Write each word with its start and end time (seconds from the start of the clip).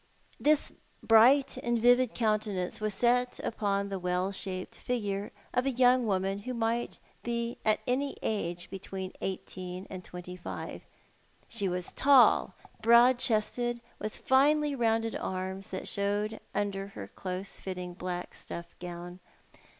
This 0.39 0.73
bright 1.03 1.57
and 1.57 1.79
vivid 1.79 2.15
countenance 2.15 2.81
was 2.81 2.91
set 2.95 3.37
upon 3.41 3.89
the 3.89 3.99
well 3.99 4.31
shaped 4.31 4.73
figure 4.73 5.31
of 5.53 5.67
a 5.67 5.77
young 5.77 6.07
woman 6.07 6.39
who 6.39 6.55
might 6.55 6.97
be 7.21 7.59
any 7.85 8.17
age 8.23 8.71
between 8.71 9.11
eighteen 9.21 9.85
and 9.91 10.03
twenty 10.03 10.35
five. 10.35 10.87
She 11.47 11.69
was 11.69 11.93
tall, 11.93 12.55
broad 12.81 13.19
chested, 13.19 13.79
with 13.99 14.17
finely 14.25 14.73
rounded 14.73 15.15
arms 15.15 15.69
that 15.69 15.87
showed 15.87 16.39
under 16.55 16.87
her 16.87 17.05
close 17.07 17.59
fitting 17.59 17.93
black 17.93 18.33
stuff 18.33 18.73
gown. 18.79 19.19